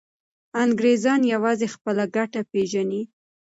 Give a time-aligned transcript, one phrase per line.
[0.63, 3.01] انګریزان یوازې خپله ګټه پیژني.